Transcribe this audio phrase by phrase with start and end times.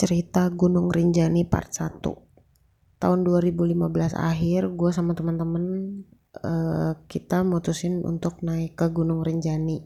[0.00, 2.00] cerita Gunung Rinjani part 1
[3.00, 5.64] tahun 2015 akhir gue sama teman-teman
[6.44, 9.82] uh, kita mutusin untuk naik ke Gunung Rinjani.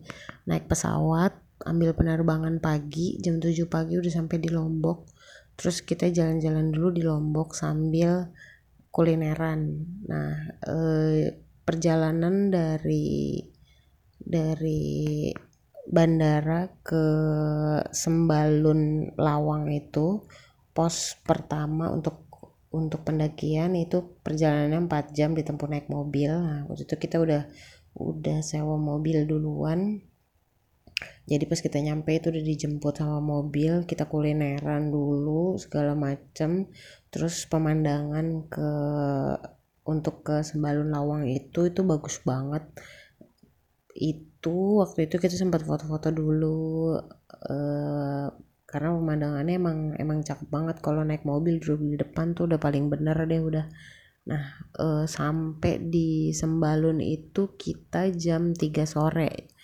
[0.51, 5.09] Naik pesawat ambil penerbangan pagi jam 7 pagi udah sampai di Lombok.
[5.55, 8.35] Terus kita jalan-jalan dulu di Lombok sambil
[8.91, 9.87] kulineran.
[10.11, 10.35] Nah
[10.67, 11.31] uh,
[11.65, 13.41] perjalanan dari
[14.19, 15.31] dari
[15.85, 17.05] bandara ke
[17.93, 20.25] Sembalun Lawang itu
[20.75, 22.25] pos pertama untuk
[22.75, 26.35] untuk pendakian itu perjalanannya 4 jam ditempuh naik mobil.
[26.35, 27.47] Nah waktu itu kita udah
[27.95, 30.03] udah sewa mobil duluan.
[31.25, 36.67] Jadi pas kita nyampe itu udah dijemput sama mobil kita kulineran dulu segala macem.
[37.15, 38.71] Terus pemandangan ke
[39.87, 42.67] untuk ke Sembalun Lawang itu itu bagus banget.
[43.95, 46.93] Itu waktu itu kita sempat foto-foto dulu
[47.49, 48.27] uh,
[48.65, 50.77] karena pemandangannya emang emang cakep banget.
[50.83, 53.67] Kalau naik mobil duduk di depan tuh udah paling bener deh udah.
[54.27, 54.43] Nah
[54.83, 59.55] uh, sampai di Sembalun itu kita jam 3 sore.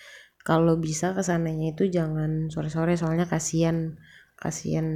[0.41, 3.99] Kalau bisa ke sananya itu jangan sore-sore soalnya kasihan
[4.39, 4.87] kasihan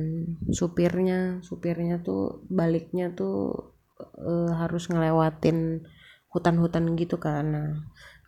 [0.49, 1.43] supirnya.
[1.43, 5.83] Supirnya tuh baliknya tuh uh, harus ngelewatin
[6.31, 7.83] hutan-hutan gitu karena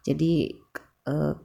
[0.07, 0.55] jadi
[1.07, 1.35] uh,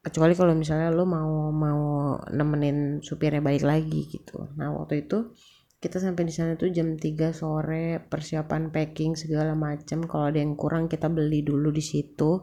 [0.00, 4.48] kecuali kalau misalnya lo mau mau nemenin supirnya balik lagi gitu.
[4.56, 5.36] Nah waktu itu
[5.80, 10.56] kita sampai di sana tuh jam 3 sore persiapan packing segala macam kalau ada yang
[10.56, 12.40] kurang kita beli dulu di situ.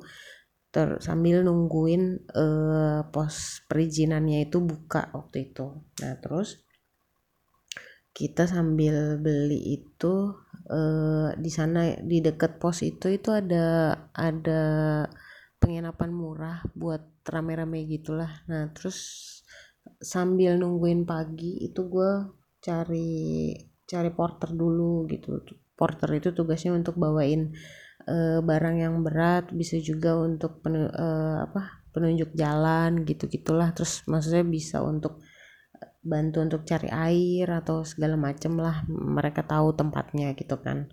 [0.70, 5.82] Ter sambil nungguin uh, pos perizinannya itu buka waktu itu.
[6.02, 6.62] Nah terus
[8.14, 10.34] kita sambil beli itu
[10.70, 14.62] uh, di sana di dekat pos itu itu ada ada
[15.58, 18.44] penginapan murah buat rame-rame gitulah.
[18.48, 18.98] Nah terus
[20.00, 22.12] sambil nungguin pagi itu gue
[22.60, 23.54] cari
[23.88, 25.40] cari porter dulu gitu.
[25.78, 27.54] Porter itu tugasnya untuk bawain
[28.08, 33.74] uh, barang yang berat bisa juga untuk pen, uh, eh, apa penunjuk jalan gitu gitulah
[33.74, 35.22] terus maksudnya bisa untuk
[36.02, 40.88] bantu untuk cari air atau segala macem lah mereka tahu tempatnya gitu kan.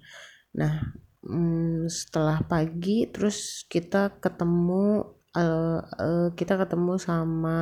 [0.58, 7.58] Nah hmm, setelah pagi terus kita ketemu uh, uh, kita ketemu sama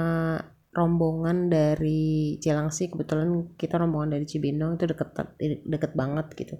[0.72, 2.88] rombongan dari Cilangsi.
[2.88, 5.08] Kebetulan kita rombongan dari Cibinong itu deket
[5.68, 6.54] deket banget gitu.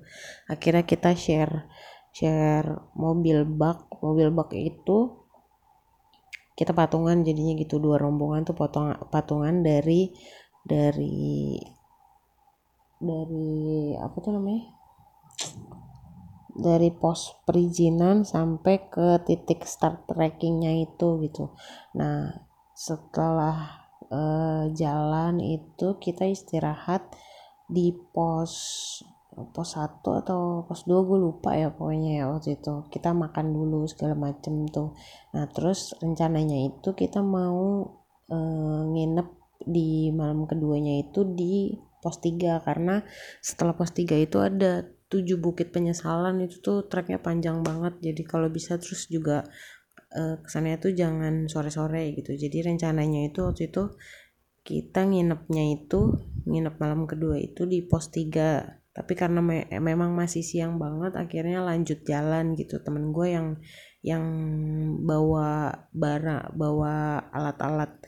[0.48, 1.68] Akhirnya kita share
[2.12, 3.88] share mobil bak.
[4.04, 5.22] Mobil bak itu
[6.56, 7.80] kita patungan jadinya gitu.
[7.80, 10.12] Dua rombongan tuh potong patungan dari
[10.62, 11.58] dari
[13.02, 14.62] dari apa tuh namanya
[16.52, 21.56] dari pos perizinan sampai ke titik start trackingnya itu gitu.
[21.96, 22.32] Nah
[22.76, 27.08] setelah uh, jalan itu kita istirahat
[27.68, 28.52] di pos
[29.32, 32.84] pos satu atau pos dua gue lupa ya pokoknya ya waktu itu.
[32.92, 34.92] Kita makan dulu segala macem tuh.
[35.32, 37.88] Nah terus rencananya itu kita mau
[38.28, 39.28] uh, nginep
[39.62, 43.06] di malam keduanya itu di pos 3 karena
[43.38, 48.00] setelah pos 3 itu ada tujuh bukit penyesalan itu tuh treknya panjang banget.
[48.00, 49.44] Jadi kalau bisa terus juga
[50.16, 52.32] uh, kesannya tuh jangan sore-sore gitu.
[52.32, 53.92] Jadi rencananya itu waktu itu
[54.64, 56.16] kita nginepnya itu
[56.48, 61.64] nginep malam kedua itu di pos 3 tapi karena me memang masih siang banget akhirnya
[61.64, 62.80] lanjut jalan gitu.
[62.80, 63.48] Temen gue yang
[64.04, 64.24] yang
[65.04, 68.02] bawa bara bawa alat-alat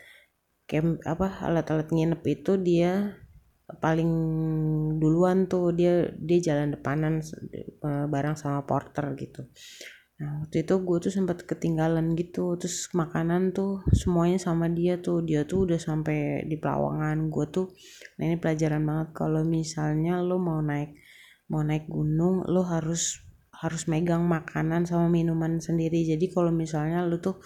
[0.69, 3.24] camp apa alat-alat nginep itu dia
[3.81, 4.11] paling
[4.99, 9.47] duluan tuh dia dia jalan depanan eh, bareng sama porter gitu.
[10.15, 15.27] Nah waktu itu gue tuh sempat ketinggalan gitu terus makanan tuh semuanya sama dia tuh.
[15.27, 17.29] Dia tuh udah sampai di Pelawangan.
[17.29, 17.67] Gue tuh
[18.19, 19.09] nah ini pelajaran banget.
[19.13, 20.95] Kalau misalnya lo mau naik
[21.51, 23.21] mau naik gunung lo harus
[23.55, 26.07] harus megang makanan sama minuman sendiri.
[26.07, 27.43] Jadi kalau misalnya lo tuh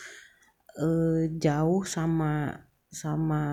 [0.76, 2.52] eh, jauh sama
[2.88, 3.44] sama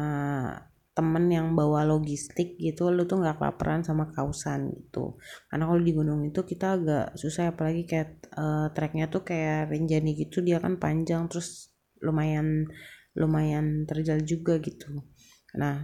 [0.96, 5.20] temen yang bawa logistik gitu lu tuh nggak kelaparan sama kausan gitu.
[5.52, 10.16] Karena kalau di gunung itu kita agak susah apalagi kayak uh, treknya tuh kayak Rinjani
[10.16, 12.72] gitu dia kan panjang terus lumayan
[13.12, 15.04] lumayan terjal juga gitu.
[15.60, 15.84] Nah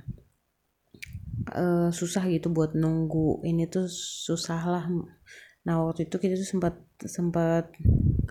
[1.59, 3.44] uh, susah gitu buat nunggu.
[3.44, 4.88] Ini tuh susah lah.
[5.68, 7.68] Nah waktu itu kita tuh sempat sempat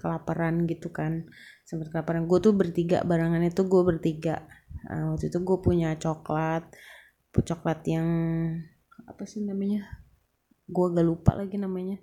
[0.01, 1.29] kelaparan gitu kan
[1.69, 2.25] sempat kelaparan.
[2.25, 4.49] Gue tuh bertiga barangannya tuh gue bertiga
[4.91, 6.67] uh, waktu itu gue punya coklat
[7.31, 8.09] coklat yang
[9.07, 9.87] apa sih namanya?
[10.67, 11.99] Gue gak lupa lagi namanya.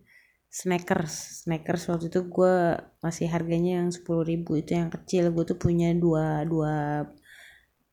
[0.47, 4.55] Snackers snackers waktu itu gue masih harganya yang sepuluh ribu.
[4.55, 5.35] Itu yang kecil.
[5.35, 7.03] Gue tuh punya dua dua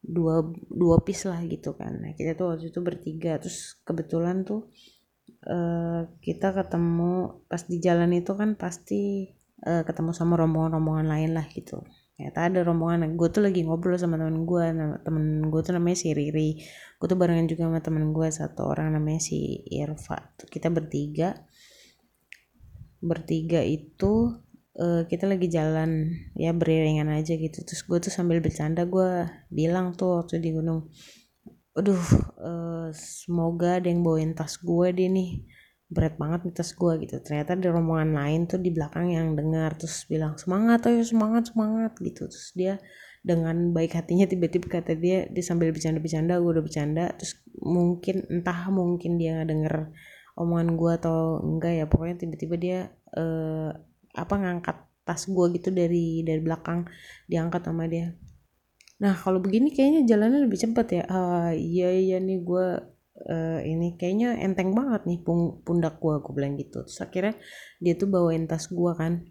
[0.04, 1.98] dua dua piece lah gitu kan.
[1.98, 3.36] Nah kita tuh waktu itu bertiga.
[3.42, 4.70] Terus kebetulan tuh
[5.50, 9.32] uh, kita ketemu pas di jalan itu kan pasti
[9.66, 11.82] uh, ketemu sama rombongan-rombongan lain lah gitu
[12.14, 13.18] ternyata ada rombongan.
[13.18, 16.62] Gue tuh lagi ngobrol sama temen gue nah, temen gue tuh namanya si Riri.
[16.98, 21.34] Gue tuh barengan juga sama temen gue satu orang namanya si Irfa kita bertiga.
[23.02, 24.40] Bertiga itu
[24.78, 26.08] uh, kita lagi jalan
[26.38, 27.66] ya beriringan aja gitu.
[27.66, 30.88] Terus gue tuh sambil bercanda gue bilang tuh waktu di gunung
[31.74, 31.98] aduh
[32.38, 35.42] uh, semoga ada yang bawain tas gue deh nih
[35.92, 37.20] berat banget nih tas gue gitu.
[37.20, 41.92] Ternyata ada rombongan lain tuh di belakang yang dengar terus bilang semangat ayo semangat semangat
[42.00, 42.28] gitu.
[42.28, 42.74] Terus dia
[43.24, 48.68] dengan baik hatinya tiba-tiba kata dia dia sambil bercanda-bercanda gue udah bercanda terus mungkin entah
[48.68, 49.74] mungkin dia nggak denger
[50.36, 52.78] omongan gue atau enggak ya pokoknya tiba-tiba dia
[53.16, 53.72] uh,
[54.12, 54.76] apa ngangkat
[55.08, 56.84] tas gue gitu dari dari belakang
[57.28, 58.12] diangkat sama dia.
[59.00, 61.02] Nah kalau begini kayaknya jalannya lebih cepet ya.
[61.08, 62.66] Uh, iya iya nih gue
[63.22, 65.20] uh, ini kayaknya enteng banget nih
[65.62, 66.82] pundak gue gue bilang gitu.
[66.84, 67.34] Terus akhirnya
[67.78, 69.22] dia tuh bawain tas gue kan.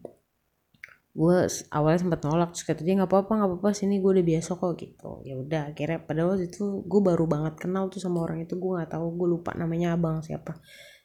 [1.14, 4.50] Gue awalnya sempat nolak terus kata dia nggak apa-apa nggak apa-apa sini gue udah biasa
[4.58, 5.12] kok gitu.
[5.28, 8.72] Ya udah akhirnya pada waktu itu gue baru banget kenal tuh sama orang itu gue
[8.80, 10.58] nggak tahu gue lupa namanya abang siapa.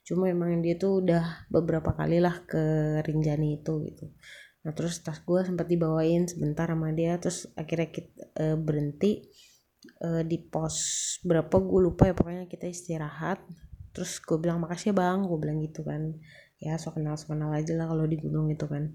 [0.08, 2.62] Cuma emang dia tuh udah beberapa kali lah ke
[3.04, 4.08] Rinjani itu gitu.
[4.64, 9.28] Nah terus tas gue sempat dibawain sebentar sama dia terus akhirnya kita e, berhenti
[9.98, 10.76] e, di pos
[11.22, 13.42] berapa gue lupa ya pokoknya kita istirahat
[13.92, 16.14] terus gue bilang makasih ya bang gue bilang gitu kan
[16.58, 18.94] ya so kenal so kenal aja lah kalau di gunung itu kan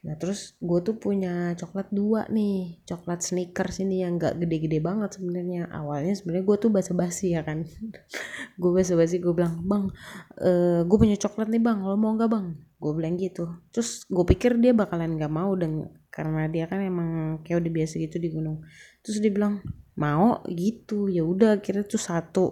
[0.00, 5.20] Nah terus gue tuh punya coklat dua nih, coklat sneakers ini yang gak gede-gede banget
[5.20, 5.68] sebenarnya.
[5.68, 7.68] Awalnya sebenarnya gue tuh basa-basi ya kan.
[8.60, 9.92] gue basa-basi gue bilang bang,
[10.40, 12.46] uh, gue punya coklat nih bang, lo mau nggak bang?
[12.80, 13.44] Gue bilang gitu.
[13.76, 18.00] Terus gue pikir dia bakalan gak mau dan karena dia kan emang kayak udah biasa
[18.00, 18.64] gitu di gunung.
[19.04, 19.60] Terus dia bilang
[19.96, 22.46] mau gitu, ya udah akhirnya tuh satu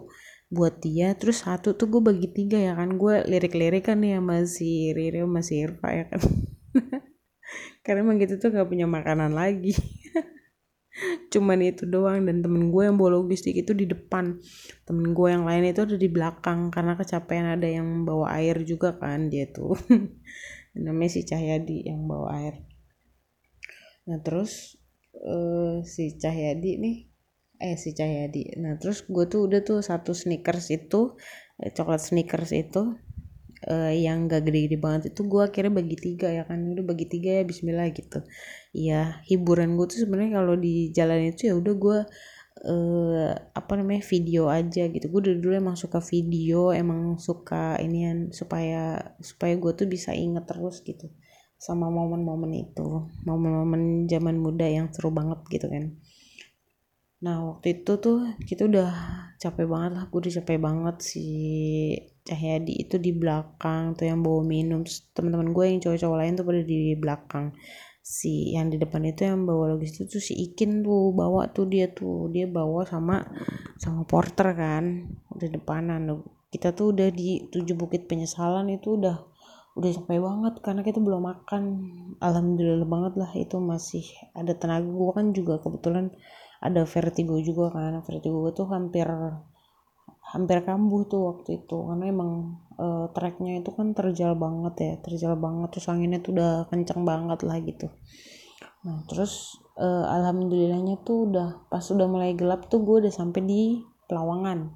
[0.49, 4.97] buat dia terus satu tuh gue bagi tiga ya kan gue lirik-lirik kan ya masih
[4.97, 6.21] Riri masih Irfa ya kan.
[7.85, 9.77] Karena emang gitu tuh gak punya makanan lagi.
[11.33, 14.41] Cuman itu doang dan temen gue yang bawa logistik itu di depan.
[14.89, 18.97] Temen gue yang lain itu ada di belakang karena kecapean ada yang bawa air juga
[18.97, 19.77] kan dia tuh.
[20.85, 22.55] Namanya si Cahyadi yang bawa air.
[24.09, 24.77] Nah terus
[25.25, 26.97] uh, si Cahyadi nih
[27.59, 28.55] eh si Cahyadi.
[28.63, 31.19] Nah terus gue tuh udah tuh satu sneakers itu
[31.59, 32.95] eh, coklat sneakers itu
[33.67, 36.63] uh, yang gak gede-gede banget itu gue akhirnya bagi tiga ya kan.
[36.63, 38.23] Udah bagi tiga ya Bismillah gitu.
[38.75, 41.99] Ya hiburan gue tuh sebenarnya kalau di jalan itu ya udah gue
[42.71, 45.07] uh, apa namanya video aja gitu.
[45.11, 50.47] Gue dulu dulu emang suka video emang suka inian supaya supaya gue tuh bisa inget
[50.47, 51.11] terus gitu
[51.59, 53.11] sama momen-momen itu.
[53.27, 55.99] Momen-momen zaman muda yang seru banget gitu kan
[57.19, 58.91] nah waktu itu tuh kita udah
[59.43, 61.99] capek banget lah gue udah capek banget sih
[62.29, 64.85] Cahyadi itu di belakang tuh yang bawa minum.
[65.17, 67.57] Teman-teman gue yang cowok-cowok lain tuh pada di belakang.
[68.05, 71.89] Si yang di depan itu yang bawa logistik tuh si Ikin tuh bawa tuh dia
[71.89, 73.25] tuh dia bawa sama
[73.81, 76.21] sama porter kan udah depanan.
[76.53, 79.17] Kita tuh udah di tujuh bukit penyesalan itu udah
[79.81, 81.63] udah sampai banget karena kita belum makan.
[82.21, 84.05] Alhamdulillah banget lah itu masih
[84.37, 86.13] ada tenaga gue kan juga kebetulan
[86.59, 87.99] ada vertigo juga kan.
[88.03, 89.07] Vertigo gue tuh hampir
[90.29, 91.77] hampir kambuh tuh waktu itu.
[91.87, 94.93] Karena emang uh, treknya itu kan terjal banget ya.
[95.03, 95.69] Terjal banget.
[95.75, 97.87] Terus anginnya tuh udah kenceng banget lah gitu.
[98.87, 103.63] Nah terus uh, alhamdulillahnya tuh udah pas udah mulai gelap tuh gue udah sampai di
[104.09, 104.73] Pelawangan.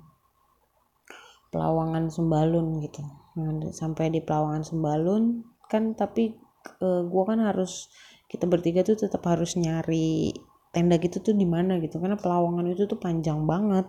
[1.53, 3.05] Pelawangan Sembalun gitu.
[3.37, 6.37] Nah, sampai di Pelawangan Sembalun kan tapi
[6.85, 7.89] uh, gue kan harus
[8.29, 10.33] kita bertiga tuh tetap harus nyari
[10.73, 12.01] tenda gitu tuh di mana gitu.
[12.01, 13.87] Karena Pelawangan itu tuh panjang banget.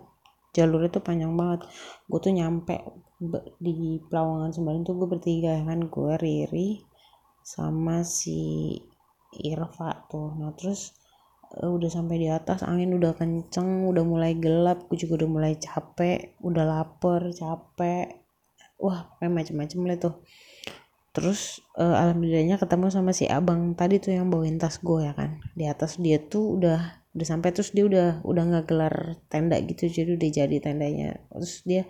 [0.53, 1.65] Jalur itu panjang banget.
[2.05, 2.77] Gue tuh nyampe
[3.57, 5.89] di Pelawangan Sembalun tuh gue bertiga kan.
[5.89, 6.83] Gue Riri
[7.41, 8.77] sama si
[9.33, 10.37] Irfa tuh.
[10.37, 10.93] Nah terus
[11.57, 15.53] uh, udah sampai di atas angin udah kenceng udah mulai gelap gue juga udah mulai
[15.57, 18.21] capek udah lapar capek.
[18.77, 20.15] Wah kayak macem-macem lah tuh
[21.13, 25.39] terus uh, alhamdulillahnya ketemu sama si abang tadi tuh yang bawain tas gue ya kan.
[25.53, 29.86] Di atas dia tuh udah udah sampai terus dia udah udah nggak gelar tenda gitu
[29.86, 31.22] jadi udah jadi tendanya.
[31.29, 31.86] Terus dia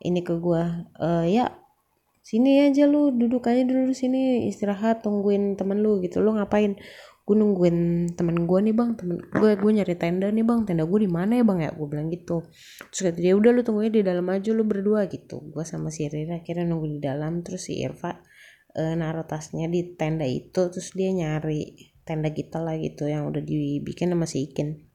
[0.00, 1.50] ini ke gua e, ya
[2.22, 6.22] sini aja lu duduk aja dulu sini istirahat tungguin temen lu gitu.
[6.22, 6.78] Lu ngapain?
[7.26, 8.94] Gue nungguin temen gue nih bang.
[8.94, 10.62] Temen gue gue nyari tenda nih bang.
[10.62, 11.58] Tenda gue di mana ya bang?
[11.66, 12.46] Ya gue bilang gitu.
[12.94, 15.42] Terus kata dia udah lu tungguin di dalam aja lu berdua gitu.
[15.50, 17.42] Gue sama si Rira akhirnya nunggu di dalam.
[17.42, 18.22] Terus si Irfa
[18.74, 23.42] e, naruh tasnya di tenda itu terus dia nyari tenda kita lah gitu yang udah
[23.42, 24.90] dibikin sama si Ikin.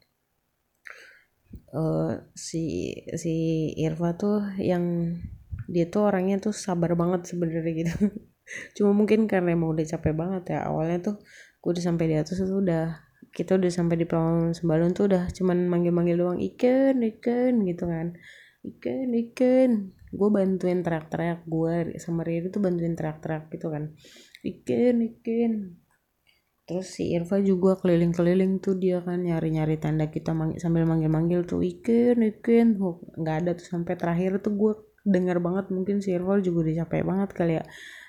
[1.75, 3.34] Uh, si si
[3.75, 5.15] Irfa tuh yang
[5.67, 7.94] dia tuh orangnya tuh sabar banget sebenarnya gitu.
[8.75, 11.15] Cuma mungkin karena emang udah capek banget ya awalnya tuh
[11.63, 13.00] gue udah sampai di atas tuh udah
[13.34, 18.15] kita udah sampai di Pelawan Sembalun tuh udah cuman manggil-manggil doang ikan ikan gitu kan.
[18.63, 19.70] Ikan ikan
[20.15, 23.91] gue bantuin teriak-teriak gue sama Riri tuh bantuin teriak-teriak gitu kan.
[24.41, 25.53] Ikan ikan
[26.65, 31.62] terus si Irfa juga keliling-keliling tuh dia kan nyari-nyari tanda kita mang sambil manggil-manggil tuh
[31.62, 32.17] ikan
[32.81, 34.74] oh, nggak ada tuh sampai terakhir tuh gue
[35.05, 37.63] dengar banget mungkin si Irfa juga udah capek banget kali ya.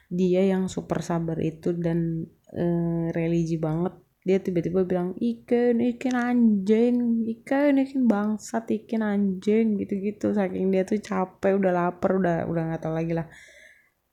[0.07, 7.23] Dia yang super sabar itu dan uh, religi banget dia tiba-tiba bilang ikan ikan anjing
[7.39, 10.35] ikan ikan bangsat ikan anjing gitu-gitu.
[10.35, 13.31] Saking dia tuh capek udah lapar udah udah nggak tahu lagi lah.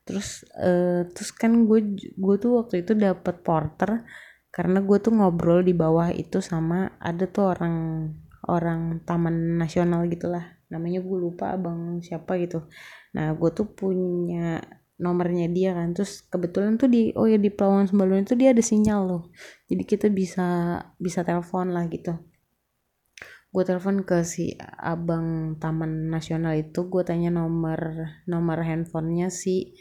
[0.06, 4.06] Terus uh, terus kan gue gue tuh waktu itu dapet porter
[4.54, 7.76] karena gue tuh ngobrol di bawah itu sama ada tuh orang
[8.46, 10.62] orang taman nasional gitulah.
[10.70, 12.70] Namanya gue lupa abang siapa gitu.
[13.18, 14.62] Nah gue tuh punya
[15.02, 15.94] nomornya dia kan.
[15.96, 19.24] Terus kebetulan tuh di oh ya di Pelawan Sembalun itu dia ada sinyal loh.
[19.70, 22.14] Jadi kita bisa bisa telepon lah gitu.
[23.54, 29.78] Gue telepon ke si abang taman nasional itu gue tanya nomor nomor handphonenya si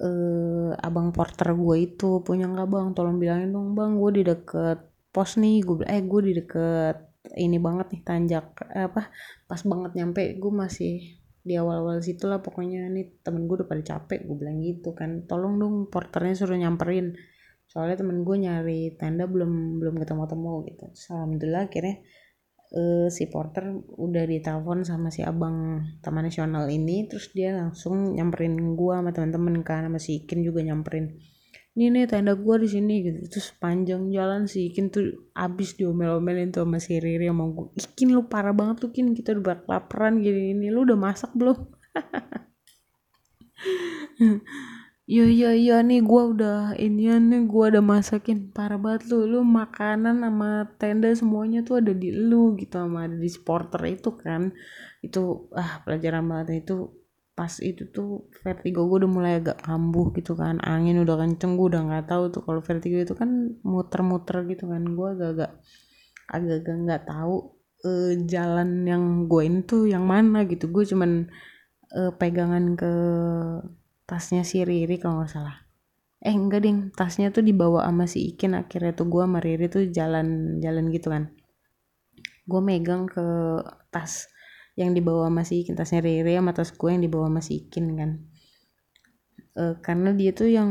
[0.00, 2.24] uh, abang porter gue itu.
[2.24, 2.88] Punya nggak bang?
[2.96, 4.00] Tolong bilangin dong bang.
[4.00, 4.80] Gue di deket
[5.12, 5.60] pos nih.
[5.64, 9.10] Gue eh gue di deket ini banget nih tanjak apa
[9.50, 13.82] pas banget nyampe gue masih di awal-awal situ lah pokoknya nih temen gue udah pada
[13.86, 14.26] capek.
[14.26, 17.14] Gue bilang gitu kan tolong dong porternya suruh nyamperin.
[17.70, 20.84] Soalnya temen gue nyari tenda belum belum ketemu-temu gitu.
[21.14, 21.96] Alhamdulillah akhirnya
[22.74, 27.06] uh, si porter udah ditelepon sama si abang taman nasional ini.
[27.06, 31.35] Terus dia langsung nyamperin gue sama teman-teman kan sama si Ikin juga nyamperin
[31.76, 33.20] ini nih tenda gua di sini gitu.
[33.28, 34.72] Terus panjang jalan sih.
[34.72, 38.90] Ikin tuh abis diomel-omelin tuh sama si Riri sama gue Ikin lu parah banget tuh
[38.96, 39.12] Kin.
[39.12, 41.58] Kita udah kelaparan gini ini lu udah masak belum?
[45.06, 45.74] Iya iya iya.
[45.88, 48.50] Nih gua udah ini nih gua udah masakin.
[48.56, 49.16] Parah banget lu.
[49.32, 54.10] Lu makanan sama tenda semuanya tuh ada di lu gitu sama ada di supporter itu
[54.18, 54.50] kan.
[55.06, 56.66] Itu ah pelajaran banget.
[56.66, 57.05] Itu
[57.36, 60.56] pas itu tuh vertigo gue udah mulai agak kambuh gitu kan.
[60.64, 64.82] Angin udah kenceng gue udah nggak tahu tuh kalau vertigo itu kan muter-muter gitu kan.
[64.96, 65.52] Gue agak-agak
[66.32, 67.34] agak-agak nggak tahu
[67.84, 70.72] uh, jalan yang gue ini tuh yang mana gitu.
[70.72, 71.28] Gue cuman
[71.92, 72.92] uh, pegangan ke
[74.08, 75.56] tasnya si Riri kalau nggak salah.
[76.24, 76.88] Eh enggak ding.
[76.96, 78.56] Tasnya tuh dibawa sama si Ikin.
[78.56, 81.36] Akhirnya tuh gue sama Riri tuh jalan-jalan gitu kan.
[82.48, 83.60] Gue megang ke
[83.92, 84.32] tas
[84.76, 88.10] yang dibawa masih Ikin tasnya Rere sama tas gue yang dibawa masih Ikin kan.
[89.56, 90.70] E, karena dia tuh yang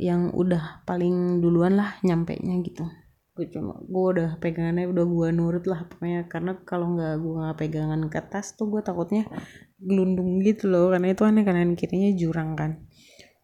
[0.00, 2.88] yang udah paling duluan lah nyampe nya gitu.
[3.36, 6.32] Gue cuma gue udah pegangannya udah gue nurut lah pokoknya.
[6.32, 9.28] Karena kalau nggak gue nggak pegangan ke tas tuh gue takutnya
[9.76, 10.88] gelundung gitu loh.
[10.88, 12.80] Karena itu aneh kanan kirinya jurang kan.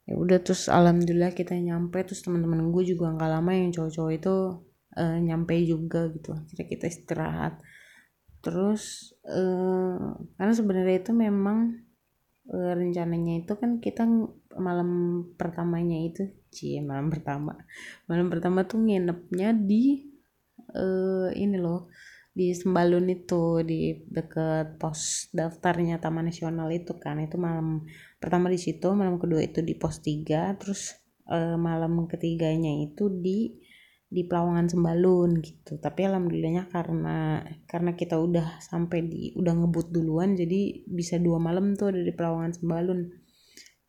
[0.08, 2.00] Ya udah terus alhamdulillah kita nyampe.
[2.08, 4.34] Terus teman-teman gue juga nggak lama yang cowok-cowok itu
[4.96, 6.32] uh, nyampe juga gitu.
[6.32, 7.60] Akhirnya kita istirahat
[8.38, 11.82] terus uh, karena sebenarnya itu memang
[12.50, 14.06] uh, rencananya itu kan kita
[14.58, 17.54] malam pertamanya itu cie malam pertama.
[18.10, 20.08] Malam pertama tuh nginepnya di
[20.74, 21.88] uh, ini loh
[22.38, 27.18] di Sembalun itu di dekat pos daftarnya Taman Nasional itu kan.
[27.18, 27.86] Itu malam
[28.22, 30.98] pertama di situ malam kedua itu di pos 3 terus
[31.30, 33.67] uh, malam ketiganya itu di
[34.08, 35.76] di Pelawangan Sembalun gitu.
[35.76, 41.76] Tapi alhamdulillahnya karena karena kita udah sampai di udah ngebut duluan jadi bisa dua malam
[41.76, 43.12] tuh ada di Pelawangan Sembalun.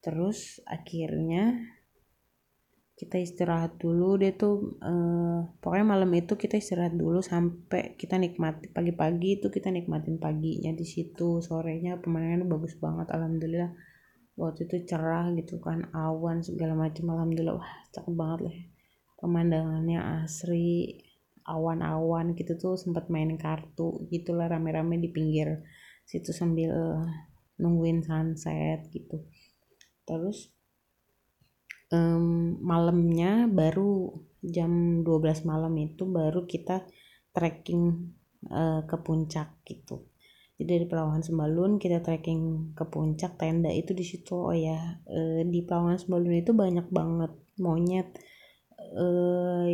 [0.03, 1.55] Terus akhirnya
[2.99, 8.67] kita istirahat dulu deh tuh eh, pokoknya malam itu kita istirahat dulu sampai kita nikmati
[8.75, 11.39] pagi-pagi itu kita nikmatin paginya di situ.
[11.39, 13.71] Sorenya pemandangannya bagus banget alhamdulillah.
[14.35, 17.55] Waktu itu cerah gitu kan awan segala macam alhamdulillah.
[17.55, 18.55] Wah cakep banget lah
[19.19, 21.03] pemandangannya asri
[21.43, 25.65] awan-awan gitu tuh sempat main kartu gitulah rame-rame di pinggir
[26.07, 27.03] situ sambil
[27.59, 29.21] nungguin sunset gitu.
[30.07, 30.49] Terus
[31.93, 36.87] um, malamnya baru jam 12 malam itu baru kita
[37.35, 38.15] trekking
[38.49, 40.07] uh, ke puncak gitu.
[40.59, 45.41] Jadi dari Pelawangan Sembalun kita trekking ke puncak tenda itu di situ oh ya uh,
[45.43, 48.09] di Pelawangan Sembalun itu banyak banget monyet
[48.93, 49.67] uh,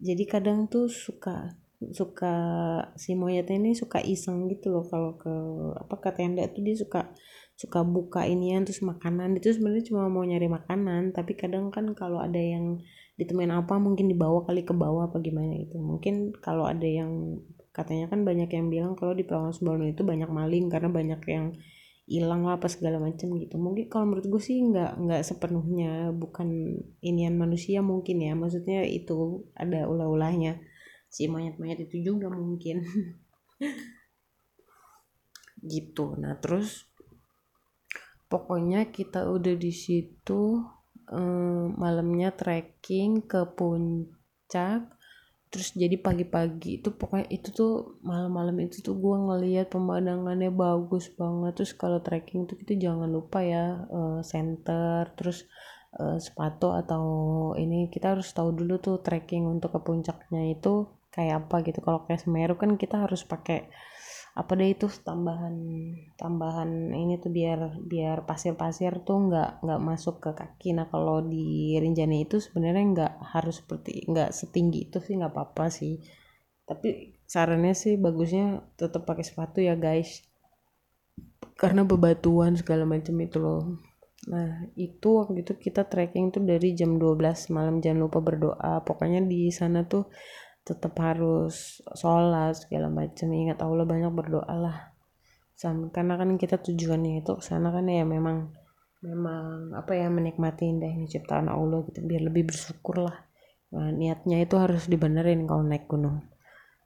[0.00, 1.56] jadi kadang tuh suka
[1.92, 2.34] suka
[2.96, 5.34] si monyet ini suka iseng gitu loh kalau ke
[5.76, 7.12] apa ke tenda tuh dia suka
[7.54, 9.38] suka buka inian terus makanan.
[9.38, 12.80] Itu sebenarnya cuma mau nyari makanan tapi kadang kan kalau ada yang
[13.14, 15.78] ditemuin apa mungkin dibawa kali ke bawah apa gimana gitu.
[15.78, 17.42] Mungkin kalau ada yang
[17.74, 21.54] katanya kan banyak yang bilang kalau di Pelawan Sembalun itu banyak maling karena banyak yang
[22.04, 23.56] hilang lah apa segala macam gitu.
[23.56, 28.36] Mungkin kalau menurut gue sih nggak nggak sepenuhnya bukan inian manusia mungkin ya.
[28.36, 30.60] Maksudnya itu ada ulah-ulahnya.
[31.08, 32.84] Si monyet-monyet itu juga mungkin.
[35.64, 36.12] Gitu.
[36.20, 36.84] Nah terus
[38.28, 40.60] pokoknya kita udah di situ
[41.08, 44.93] eh, malamnya trekking ke puncak
[45.54, 51.54] terus jadi pagi-pagi itu pokoknya itu tuh malam-malam itu tuh gue ngeliat pemandangannya bagus banget.
[51.54, 55.46] Terus kalau trekking tuh kita jangan lupa ya uh, center terus
[56.02, 57.02] uh, sepatu atau
[57.54, 61.78] ini kita harus tahu dulu tuh trekking untuk ke puncaknya itu kayak apa gitu.
[61.86, 63.70] Kalau kayak Semeru kan kita harus pakai
[64.34, 65.54] apa deh itu tambahan
[66.18, 70.74] tambahan ini tuh biar biar pasir-pasir tuh nggak nggak masuk ke kaki.
[70.74, 75.70] Nah kalau di Rinjani itu sebenarnya nggak harus seperti nggak setinggi itu sih nggak apa-apa
[75.70, 76.02] sih.
[76.66, 80.26] Tapi sarannya sih bagusnya tetap pakai sepatu ya guys.
[81.54, 83.78] Karena bebatuan segala macam itu loh.
[84.34, 87.78] Nah itu waktu itu kita trekking tuh dari jam 12 malam.
[87.78, 88.82] Jangan lupa berdoa.
[88.82, 90.10] Pokoknya di sana tuh
[90.64, 94.78] tetap harus sholat segala macam ingat Allah banyak berdoa lah.
[95.92, 98.50] Karena kan kita tujuannya itu sana kan ya memang
[99.04, 102.00] memang apa ya menikmati indahnya ciptaan Allah gitu.
[102.02, 103.16] Biar lebih bersyukur lah.
[103.76, 106.24] Nah, niatnya itu harus dibenerin kalau naik gunung.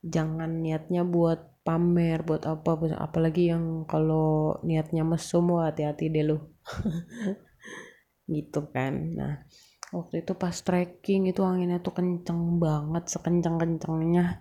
[0.03, 6.57] Jangan niatnya buat pamer buat apa apalagi yang kalau niatnya mesum hati-hati deh lo
[8.33, 8.95] gitu kan.
[9.13, 9.45] Nah
[9.89, 14.41] waktu itu pas trekking itu anginnya tuh kenceng banget sekencang kencengnya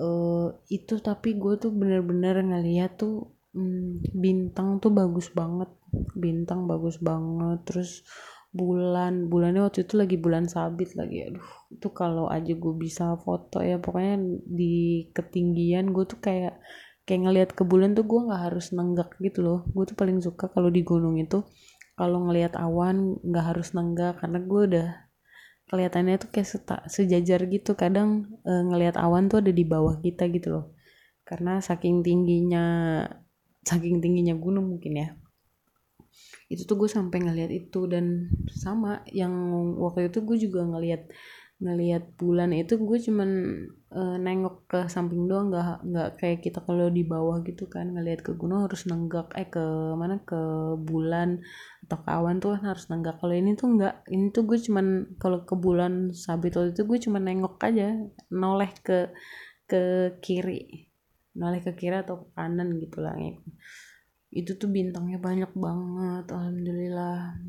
[0.00, 5.70] uh, itu tapi gue tuh bener-bener ngeliat tuh hmm, bintang tuh bagus banget.
[6.12, 7.90] Bintang bagus banget terus
[8.56, 11.28] bulan bulannya waktu itu lagi bulan sabit lagi.
[11.28, 16.60] Aduh itu kalau aja gue bisa foto ya pokoknya di ketinggian gue tuh kayak
[17.06, 19.60] kayak ngelihat ke bulan tuh gue nggak harus nenggak gitu loh.
[19.72, 21.40] Gue tuh paling suka kalau di gunung itu
[21.96, 24.88] kalau ngelihat awan nggak harus nenggak karena gue udah
[25.66, 27.74] kelihatannya tuh kayak seta, sejajar gitu.
[27.74, 30.66] Kadang e, ngelihat awan tuh ada di bawah kita gitu loh.
[31.26, 32.64] Karena saking tingginya
[33.66, 35.08] saking tingginya gunung mungkin ya.
[36.46, 37.90] Itu tuh gue sampai ngelihat itu.
[37.90, 39.34] Dan sama yang
[39.82, 41.10] waktu itu gue juga ngelihat
[41.56, 43.30] ngelihat bulan itu gue cuman
[43.90, 45.50] uh, nengok ke samping doang.
[45.50, 49.50] Nggak nggak kayak kita kalau di bawah gitu kan ngelihat ke gunung harus nenggak eh
[49.50, 49.64] ke
[49.98, 50.22] mana?
[50.22, 50.38] Ke
[50.78, 51.42] bulan
[51.86, 55.46] atau ke awan tuh harus nenggak kalau ini tuh nggak ini tuh gue cuman kalau
[55.46, 57.94] ke bulan sabit waktu itu gue cuman nengok aja
[58.34, 59.14] noleh ke
[59.70, 59.82] ke
[60.18, 60.90] kiri
[61.38, 63.14] noleh ke kiri atau ke kanan gitu lah
[64.36, 67.40] itu tuh bintangnya banyak banget alhamdulillah.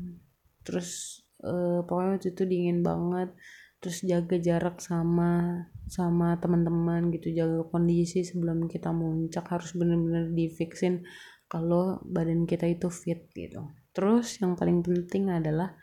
[0.64, 3.30] Terus uh, pokoknya waktu itu dingin banget
[3.78, 11.06] terus jaga jarak sama sama teman-teman gitu jaga kondisi sebelum kita muncak harus bener-bener difixin
[11.46, 15.74] kalau badan kita itu fit gitu terus yang paling penting adalah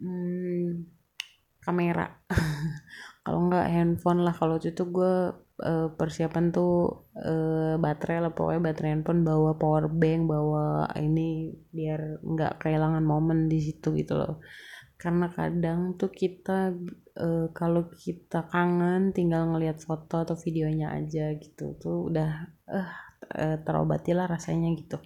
[0.00, 0.86] hmm,
[1.60, 2.08] kamera.
[3.24, 5.14] Kalau nggak handphone lah kalau itu gue
[5.60, 12.24] uh, persiapan tuh uh, baterai lah pokoknya baterai handphone bawa power bank bawa ini biar
[12.24, 14.40] nggak kehilangan momen di situ gitu loh.
[14.96, 16.72] Karena kadang tuh kita
[17.20, 22.30] uh, kalau kita kangen tinggal ngelihat foto atau videonya aja gitu tuh udah
[22.72, 24.96] uh, terobati lah rasanya gitu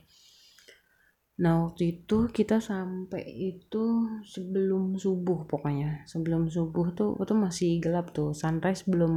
[1.35, 6.07] nah waktu itu kita sampai itu sebelum subuh pokoknya.
[6.07, 8.31] Sebelum subuh tuh itu masih gelap tuh.
[8.31, 9.15] Sunrise belum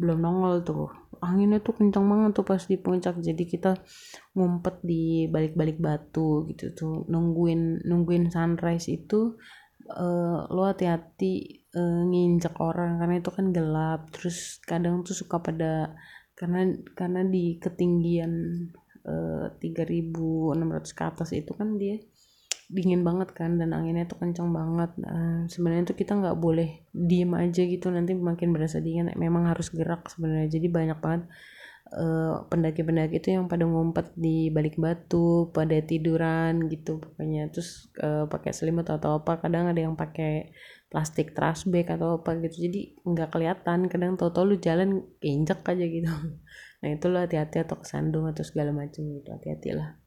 [0.00, 0.88] belum nongol tuh.
[1.20, 3.20] Anginnya tuh kencang banget tuh pas di puncak.
[3.20, 3.76] Jadi kita
[4.32, 6.94] ngumpet di balik-balik batu gitu tuh.
[7.12, 9.36] Nungguin nungguin sunrise itu
[9.92, 14.08] uh, lo hati-hati uh, nginjek orang karena itu kan gelap.
[14.16, 15.92] Terus kadang tuh suka pada
[16.40, 18.32] karena karena di ketinggian
[19.06, 22.00] uh, 3600 ke atas itu kan dia
[22.70, 27.34] dingin banget kan dan anginnya tuh kencang banget uh, sebenarnya tuh kita nggak boleh diem
[27.34, 31.26] aja gitu nanti makin berasa dingin memang harus gerak sebenarnya jadi banyak banget
[31.90, 37.50] eh, pendaki-pendaki itu yang pada ngumpet di balik batu, pada tiduran gitu pokoknya.
[37.50, 40.54] Terus uh, pakai selimut atau apa, kadang ada yang pakai
[40.86, 42.70] plastik trash bag atau apa gitu.
[42.70, 46.06] Jadi nggak kelihatan, kadang tau-tau lu jalan injek aja gitu.
[46.80, 50.00] Nah itu lo hati-hati atau kesandung atau segala macam gitu, hati-hati lah.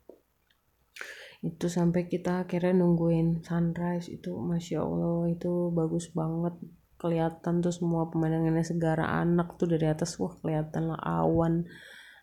[1.45, 6.57] Itu sampai kita akhirnya nungguin sunrise itu masya Allah itu bagus banget.
[6.97, 11.67] Kelihatan tuh semua pemandangannya segara anak tuh dari atas wah kelihatan lah awan.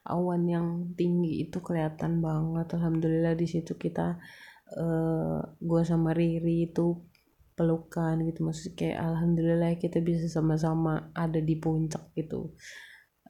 [0.09, 2.75] Awan yang tinggi itu kelihatan banget.
[2.75, 4.17] Alhamdulillah di situ kita
[4.75, 6.97] uh, gua sama Riri itu
[7.53, 8.41] pelukan gitu.
[8.49, 12.57] Maksudnya kayak alhamdulillah kita bisa sama-sama ada di puncak gitu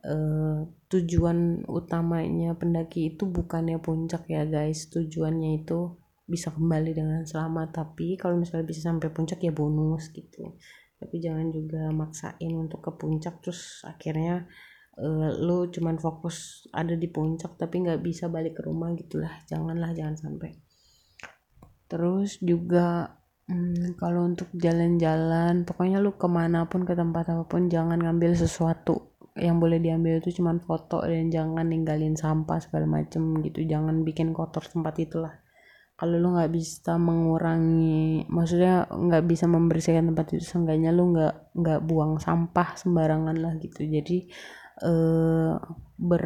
[0.04, 4.88] uh, tujuan utamanya pendaki itu bukannya puncak ya guys.
[4.88, 7.74] Tujuannya itu bisa kembali dengan selamat.
[7.74, 10.56] Tapi kalau misalnya bisa sampai puncak ya bonus gitu.
[11.00, 14.44] Tapi jangan juga maksain untuk ke puncak terus akhirnya
[15.00, 19.32] uh, lu cuman fokus ada di puncak tapi nggak bisa balik ke rumah gitulah.
[19.48, 20.52] Janganlah jangan sampai.
[21.90, 23.18] Terus juga
[23.50, 28.38] hmm, kalau untuk jalan-jalan pokoknya lu ke mana pun ke tempat apa pun jangan ngambil
[28.38, 33.62] sesuatu yang boleh diambil itu cuman foto dan jangan ninggalin sampah segala macem gitu.
[33.62, 35.34] Jangan bikin kotor tempat itulah.
[35.94, 41.80] Kalau lu nggak bisa mengurangi maksudnya nggak bisa membersihkan tempat itu seenggaknya lu nggak nggak
[41.84, 43.84] buang sampah sembarangan lah gitu.
[43.86, 44.26] Jadi
[44.82, 45.52] eh,
[46.00, 46.24] ber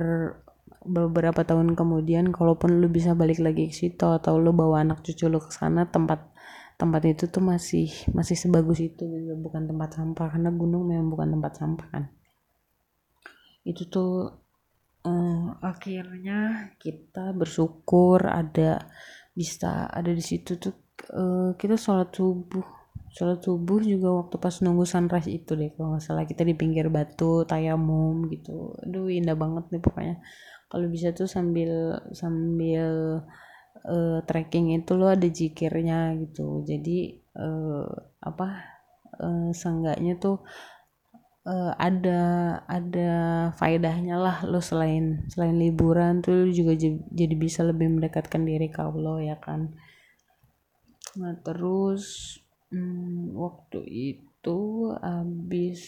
[0.85, 5.33] beberapa tahun kemudian kalaupun lu bisa balik lagi ke situ atau lu bawa anak cucu
[5.33, 6.29] lu ke sana tempat
[6.77, 10.27] tempat itu tuh masih masih sebagus itu gitu bukan tempat sampah.
[10.33, 12.05] Karena gunung memang bukan tempat sampah kan
[13.64, 14.31] itu tuh
[15.05, 18.85] eh, akhirnya kita bersyukur ada
[19.35, 22.64] bisa ada di situ tuh uh, kita sholat subuh.
[23.14, 26.24] Sholat subuh juga waktu pas nunggu sunrise itu deh kalau nggak salah.
[26.27, 28.74] Kita di pinggir batu tayamum gitu.
[28.87, 30.16] Aduh indah banget nih pokoknya.
[30.70, 33.22] Kalau bisa tuh sambil sambil
[33.87, 36.66] uh, trekking itu lo ada jikirnya gitu.
[36.66, 37.87] Jadi uh,
[38.22, 38.48] apa
[39.18, 40.42] uh, seenggaknya tuh
[41.45, 42.23] uh, ada
[42.67, 43.13] ada
[43.57, 46.77] faedahnya lah lo selain selain liburan tuh juga
[47.13, 49.73] jadi bisa lebih mendekatkan diri ke Allah ya kan?
[51.21, 52.37] Nah terus
[52.73, 54.61] hmm, waktu itu
[54.99, 55.81] habis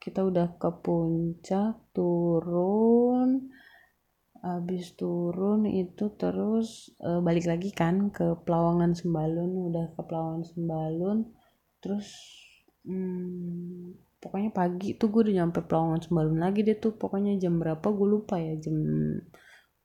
[0.00, 3.52] kita udah ke puncak turun
[4.40, 11.18] habis turun itu terus uh, balik lagi kan ke Pelawangan Sembalun udah ke Pelawangan Sembalun
[11.84, 12.08] terus
[12.88, 16.92] hmm, pokoknya pagi tuh gue udah nyampe Pelawangan Sembalun lagi deh tuh.
[16.94, 18.76] Pokoknya jam berapa gue lupa ya jam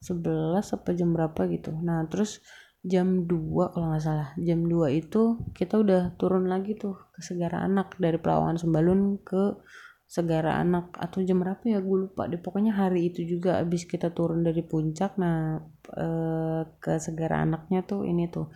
[0.03, 1.71] 11 apa jam berapa gitu.
[1.81, 2.43] Nah terus
[2.85, 4.29] jam 2 kalau nggak salah.
[4.37, 5.21] Jam 2 itu
[5.55, 9.57] kita udah turun lagi tuh ke Segara Anak dari Pelawangan Sembalun ke
[10.05, 10.93] Segara Anak.
[10.99, 11.79] Atau jam berapa ya?
[11.79, 12.37] Gue lupa deh.
[12.37, 15.63] Pokoknya hari itu juga abis kita turun dari puncak nah
[15.95, 18.51] eh, ke Segara Anaknya tuh ini tuh.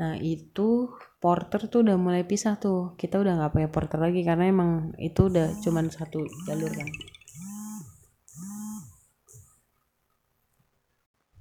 [0.00, 2.96] Nah itu porter tuh udah mulai pisah tuh.
[2.96, 6.88] Kita udah nggak pakai porter lagi karena emang itu udah cuman satu jalur kan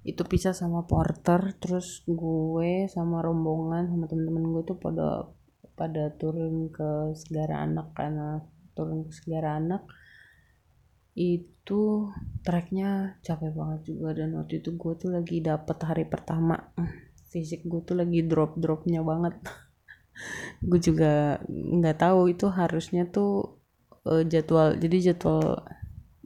[0.09, 5.29] itu pisah sama porter terus gue sama rombongan sama temen-temen gue tuh pada
[5.77, 8.41] pada turun ke segara anak karena
[8.73, 9.85] turun ke segara anak
[11.13, 12.09] itu
[12.47, 14.15] treknya capek banget juga.
[14.15, 16.57] Dan waktu itu gue tuh lagi dapet hari pertama
[17.29, 19.37] fisik gue tuh lagi drop dropnya banget
[20.59, 23.59] gue juga nggak tahu itu harusnya tuh
[24.05, 25.63] uh, jadwal jadi jadwal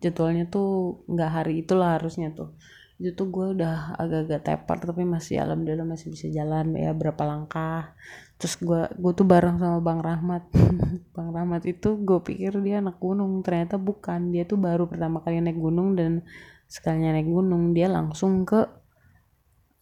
[0.03, 2.51] jadwalnya tuh nggak hari itulah harusnya tuh.
[2.99, 7.95] Itu tuh gue udah agak-agak tepar tapi masih alhamdulillah masih bisa jalan ya berapa langkah.
[8.35, 10.43] Terus gue gue tuh bareng sama bang Rahmat.
[11.15, 14.35] Bang Rahmat itu gue pikir dia anak gunung ternyata bukan.
[14.35, 16.27] Dia tuh baru pertama kali naik gunung dan
[16.67, 18.59] sekalinya naik gunung dia langsung ke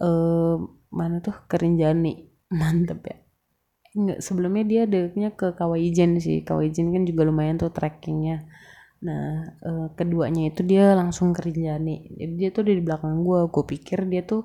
[0.05, 0.55] uh,
[0.93, 1.35] mana tuh?
[1.49, 2.29] Kerinjani.
[2.59, 3.17] Mantep ya
[3.91, 6.37] Enggak, sebelumnya dia deknya ke Kawaijen sih.
[6.47, 8.47] Kawaijen kan juga lumayan tuh trekkingnya.
[9.07, 9.25] Nah,
[9.67, 11.95] eh, keduanya itu dia langsung ke Rinjani.
[12.19, 13.39] Jadi dia tuh di belakang gue.
[13.53, 14.41] Gue pikir dia tuh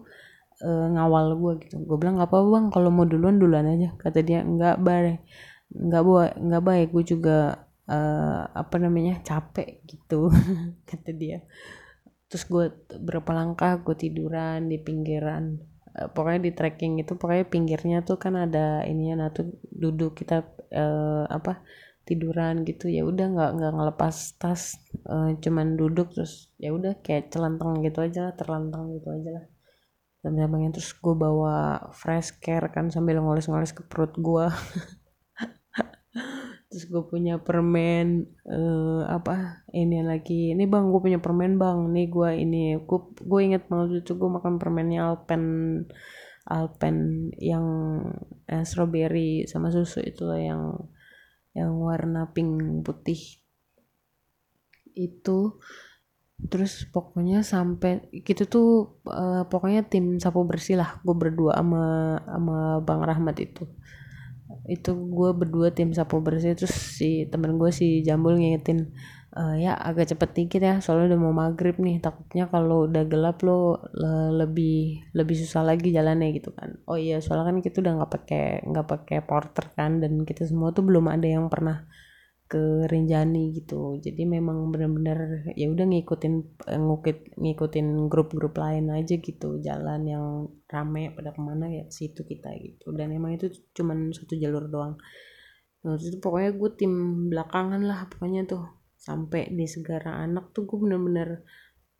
[0.66, 1.76] eh, ngawal gue gitu.
[1.88, 3.88] Gue bilang nggak apa bang, kalau mau duluan duluan aja.
[4.02, 5.18] Kata dia nggak baik,
[5.86, 6.86] nggak baik, nggak baik.
[6.94, 7.38] Gue juga
[7.90, 10.30] eh, apa namanya capek gitu.
[10.90, 11.38] Kata dia.
[12.30, 12.64] Terus gue
[12.98, 15.44] berapa langkah gue tiduran di pinggiran
[15.98, 19.46] uh, pokoknya di trekking itu pokoknya pinggirnya tuh kan ada ininya nah tuh
[19.82, 21.64] duduk kita uh, apa
[22.06, 22.86] tiduran gitu.
[22.92, 24.62] Ya udah nggak nggak ngelepas tas
[25.08, 29.44] uh, cuman duduk terus ya udah kayak celantang gitu aja lah terlentang gitu aja lah.
[30.22, 31.54] Sambil terus gue bawa
[31.94, 34.46] fresh care kan sambil ngoles-ngoles ke perut gue
[36.66, 40.50] terus gue punya permen uh, apa ini lagi.
[40.52, 41.78] Ini bang gue punya permen bang.
[41.94, 45.44] Nih gue ini gue gue inget banget itu gue makan permennya Alpen
[46.46, 47.66] Alpen yang
[48.46, 50.90] eh, strawberry sama susu itu yang
[51.54, 53.18] yang warna pink putih.
[54.94, 55.62] Itu
[56.36, 58.68] terus pokoknya sampai gitu tuh
[59.08, 61.84] uh, pokoknya tim sapu bersih lah gue berdua sama
[62.28, 63.64] sama bang Rahmat itu
[64.66, 68.94] itu gue berdua tim sapu bersih terus si temen gue si Jambul ngingetin
[69.36, 73.44] uh, ya agak cepet dikit ya soalnya udah mau maghrib nih takutnya kalau udah gelap
[73.44, 76.80] lo le lebih lebih susah lagi jalannya gitu kan.
[76.88, 80.72] Oh iya soalnya kan kita udah nggak pakai nggak pakai porter kan dan kita semua
[80.72, 81.84] tuh belum ada yang pernah
[82.46, 83.98] ke Rinjani gitu.
[83.98, 86.34] Jadi memang bener-bener ya udah ngikutin
[86.78, 89.58] ngukit ngikutin grup-grup lain aja gitu.
[89.58, 90.26] Jalan yang
[90.70, 92.94] rame pada ke mana ya situ kita gitu.
[92.94, 94.94] Dan emang itu cuman satu jalur doang.
[95.82, 96.92] Nah, itu pokoknya gue tim
[97.30, 98.62] belakangan lah pokoknya tuh.
[98.94, 101.42] Sampai di segara anak tuh gue bener-bener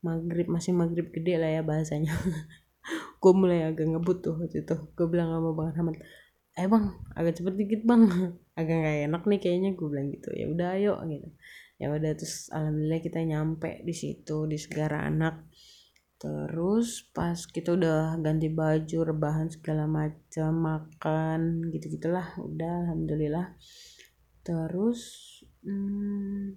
[0.03, 2.15] maghrib masih maghrib gede lah ya bahasanya.
[3.19, 4.77] Gue mulai agak ngebut tuh waktu itu.
[4.95, 5.97] Gue bilang sama bang Rahmat
[6.57, 8.09] eh bang agak cepet dikit bang
[8.57, 10.31] agak gak enak nih kayaknya gue bilang gitu.
[10.33, 11.29] Ya udah ayo gitu.
[11.77, 15.45] Ya udah terus alhamdulillah kita nyampe di situ di segara anak.
[16.17, 23.53] Terus pas kita udah ganti baju rebahan segala macam makan gitu gitulah udah alhamdulillah.
[24.41, 25.01] Terus
[25.61, 26.57] hmm,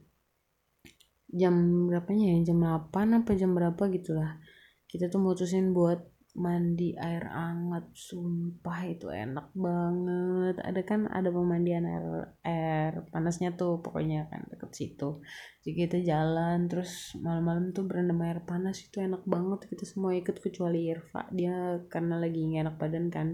[1.35, 1.55] jam
[1.91, 2.55] berapanya ya?
[2.55, 4.39] Jam 8 apa jam berapa gitulah.
[4.87, 5.99] Kita tuh mutusin buat
[6.37, 10.61] mandi air hangat sumpah itu enak banget.
[10.61, 12.05] Ada kan ada pemandian air
[12.45, 15.25] air panasnya tuh pokoknya kan deket situ.
[15.65, 19.65] Jadi kita jalan terus malam-malam tuh berendam air panas itu enak banget.
[19.73, 21.25] Kita semua ikut kecuali Irfa.
[21.33, 23.27] Dia karena lagi nggak enak badan kan.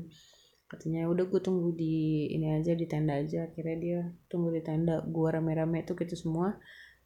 [0.65, 3.51] Katanya udah gue tunggu di ini aja di tenda aja.
[3.51, 3.99] Akhirnya dia
[4.31, 6.55] tunggu di tenda gue rame-rame tuh kita semua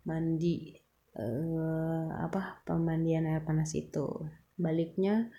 [0.06, 0.78] mandi
[1.18, 4.06] eh, apa pemandian air panas itu.
[4.56, 5.34] Baliknya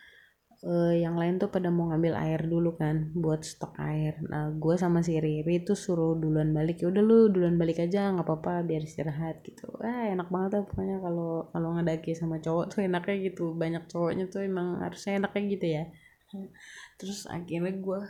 [0.65, 4.21] uh, yang lain tuh pada mau ngambil air dulu kan buat stok air.
[4.29, 6.85] Nah gue sama si Riri tuh suruh duluan balik.
[6.85, 9.69] Ya udah lu duluan balik aja nggak apa-apa biar istirahat gitu.
[9.81, 13.45] Ah enak banget lah pokoknya kalau kalau ngedaki sama cowok tuh enaknya gitu.
[13.57, 15.85] Banyak cowoknya tuh emang harusnya enaknya gitu ya.
[17.01, 18.01] Terus akhirnya gue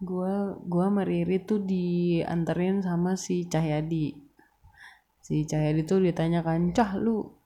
[0.00, 0.32] gue
[0.64, 4.16] gue sama Riri tuh dianterin sama si Cahyadi.
[5.20, 7.39] Si Cahyadi tuh ditanya kan cah lu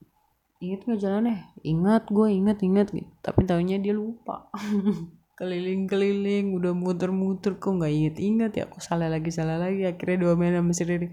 [0.65, 3.11] inget nggak jalannya ingat gue inget inget gitu.
[3.25, 4.49] Tapi tahunya dia lupa.
[5.39, 9.83] Keliling-keliling udah muter-muter kok nggak inget-inget ya kok salah lagi salah lagi.
[9.83, 11.09] Akhirnya dua main sama si Riri.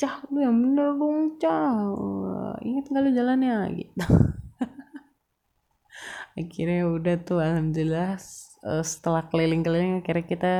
[0.00, 1.92] Cah lu yang bener dong cah.
[2.64, 3.56] Inget nggak lu jalannya?
[3.76, 4.06] Gitu.
[6.40, 8.16] Akhirnya udah tuh alhamdulillah
[8.64, 10.54] eh, setelah keliling-keliling akhirnya kita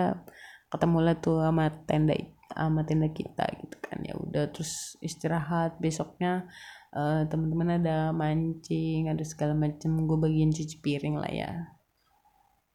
[0.68, 2.12] ketemu lah tuh sama tenda
[2.54, 3.98] sama tenda kita gitu kan.
[4.04, 5.80] Ya udah terus istirahat.
[5.80, 6.46] Besoknya
[6.92, 11.52] uh, teman-teman ada mancing ada segala macam gue bagian cuci piring lah ya.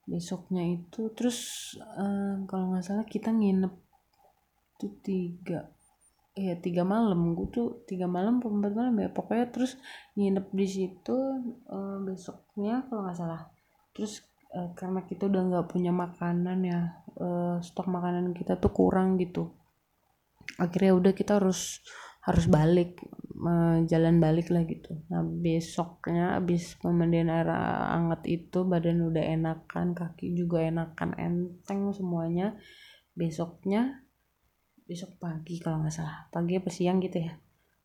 [0.08, 3.74] Besoknya itu terus uh, kalau nggak salah kita nginep
[4.78, 5.70] tuh tiga
[6.38, 7.34] ya tiga malam.
[7.38, 9.10] Gue tuh tiga malam empat malam ya.
[9.14, 9.78] Pokoknya terus
[10.18, 11.18] nginep di situ
[11.70, 13.50] uh, besoknya kalau nggak salah.
[13.94, 14.22] Terus
[14.54, 16.80] uh, karena kita udah nggak punya makanan ya
[17.20, 19.52] uh, stok makanan kita tuh kurang gitu
[20.58, 21.82] akhirnya udah kita harus
[22.28, 23.00] harus balik
[23.88, 24.98] jalan balik lah gitu.
[25.08, 32.58] Nah besoknya abis pemandian air hangat itu badan udah enakan kaki juga enakan enteng semuanya.
[33.14, 34.04] Besoknya
[34.84, 36.28] besok pagi kalau nggak salah.
[36.34, 37.38] Pagi apa siang gitu ya.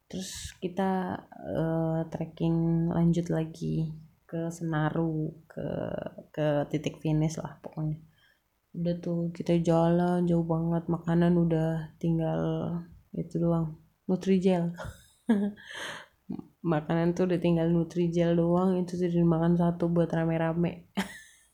[0.09, 3.93] Terus kita uh, trekking lanjut lagi
[4.25, 5.69] ke Senaru ke
[6.33, 8.01] ke titik finish lah pokoknya
[8.73, 12.41] udah tuh kita jalan jauh banget makanan udah tinggal
[13.13, 13.77] itu doang
[14.09, 14.73] Nutrijel.
[16.63, 20.89] Makanan tuh udah tinggal Nutrijel doang itu tuh dimakan satu buat rame-rame.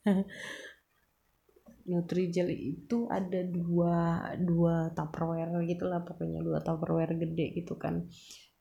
[1.89, 8.07] Nutrijel itu ada dua dua tupperware gitu lah pokoknya dua tupperware gede gitu kan.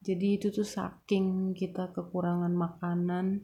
[0.02, 3.44] Jadi itu tuh saking kita kekurangan makanan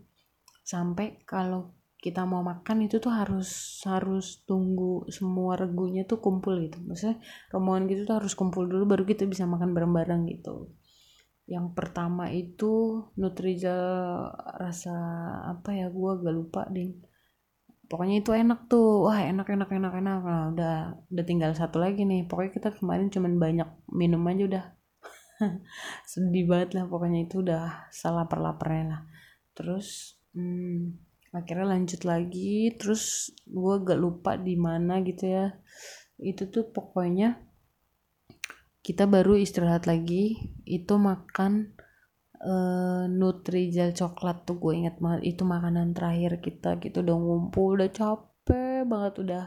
[0.63, 6.83] sampai kalau kita mau makan itu tuh harus harus tunggu semua regunya tuh kumpul gitu.
[6.83, 7.23] Maksudnya
[7.55, 10.75] rombongan gitu tuh harus kumpul dulu baru kita bisa makan bareng-bareng gitu.
[11.47, 13.79] Yang pertama itu Nutrijel
[14.59, 14.95] rasa
[15.47, 16.99] apa ya gua gak lupa ding
[17.93, 19.05] pokoknya itu enak tuh.
[19.05, 20.21] Wah enak enak enak enak.
[20.25, 20.75] Nah, udah
[21.13, 22.25] udah tinggal satu lagi nih.
[22.25, 24.65] Pokoknya kita kemarin cuman banyak minum aja udah.
[26.09, 29.01] Sedih banget lah pokoknya itu udah salah perlaparnya lah.
[29.53, 30.97] Terus hmm,
[31.34, 35.58] akhirnya lanjut lagi terus gue gak lupa di mana gitu ya.
[36.22, 37.41] Itu tuh pokoknya
[38.86, 40.54] kita baru istirahat lagi.
[40.63, 41.74] Itu makan
[42.38, 45.36] uh, Nutrijel coklat tuh gue inget banget.
[45.36, 49.43] Itu makanan terakhir kita gitu udah ngumpul udah capek banget udah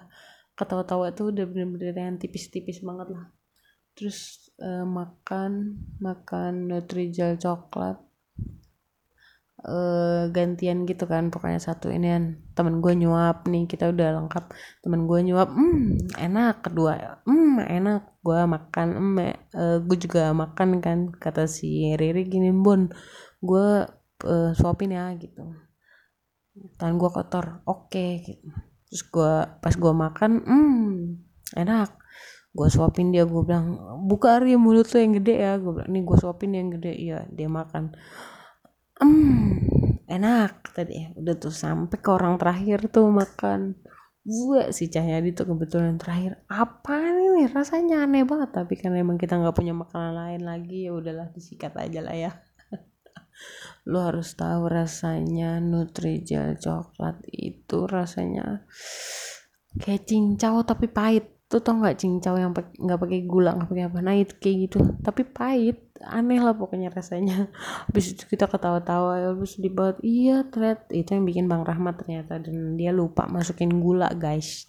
[0.58, 3.30] ketawa-tawa tuh udah bener-bener yang tipis-tipis banget lah.
[3.94, 8.05] Terus uh, makan makan Nutrijel coklat
[9.64, 14.44] uh, gantian gitu kan pokoknya satu ini kan temen gue nyuap nih kita udah lengkap.
[14.84, 16.66] Temen gue nyuap hmm enak.
[16.66, 18.20] Kedua hmm enak.
[18.20, 19.16] Gue makan hmm
[19.56, 22.92] uh, gue juga makan kan kata si Riri gini bon
[23.40, 23.68] gue
[24.26, 25.42] uh, suapin ya gitu.
[26.76, 28.48] Tangan gue kotor oke okay, gitu.
[28.86, 30.86] terus gue pas gue makan hmm
[31.56, 31.90] enak.
[32.56, 33.76] Gue suapin dia gue bilang
[34.08, 35.52] buka Arya mulut lo yang gede ya.
[35.60, 36.92] Gue bilang nih gue suapin yang gede.
[36.96, 37.92] Iya dia makan
[39.00, 39.66] hmm
[40.16, 41.06] enak tadi.
[41.06, 43.76] Ya udah tuh sampai ke orang terakhir tuh makan.
[44.26, 46.42] Gue si Cahyadi tuh kebetulan terakhir.
[46.50, 48.50] Apa nih rasanya aneh banget.
[48.56, 52.32] Tapi kan emang kita nggak punya makanan lain lagi ya udahlah disikat aja lah ya.
[53.90, 58.66] Lo harus tahu rasanya Nutrijel coklat itu rasanya
[59.78, 61.36] kayak cincau tapi pahit.
[61.46, 63.98] Tuh tau nggak cincau yang nggak pakai gula nggak pakai apa?
[64.02, 64.78] Nah itu kayak gitu.
[65.06, 67.48] Tapi pahit aneh lah pokoknya rasanya.
[67.88, 72.76] Habis itu kita ketawa-tawa habis dibuat iya ternyata itu yang bikin Bang Rahmat ternyata dan
[72.76, 74.64] dia lupa masukin gula guys.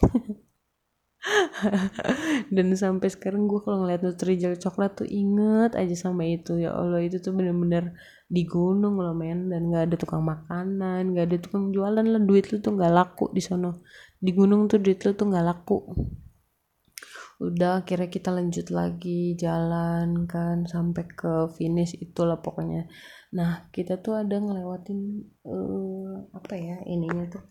[2.56, 6.56] Dan sampai sekarang gue kalau ngeliat Nutrijel coklat tuh inget aja sama itu.
[6.62, 7.98] Ya Allah itu tuh bener-bener
[8.30, 9.52] di gunung loh men.
[9.52, 12.22] Dan nggak ada tukang makanan nggak ada tukang jualan lah.
[12.22, 13.84] Duit lu tuh nggak laku di sono.
[14.18, 15.78] Di gunung tuh duit lu tuh nggak laku
[17.38, 22.90] udah akhirnya kita lanjut lagi jalan kan sampai ke finish itulah pokoknya.
[23.38, 25.00] Nah kita tuh ada ngelewatin
[25.46, 27.44] uh, apa ya ininya tuh